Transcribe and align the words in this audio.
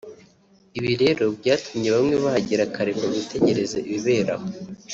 ibi 0.77 0.93
rero 1.03 1.23
byatumye 1.39 1.89
bamwe 1.95 2.15
bahagera 2.23 2.63
kare 2.75 2.91
ngo 2.97 3.05
bitegereze 3.15 3.77
ibibera 3.89 4.33
aho 4.37 4.47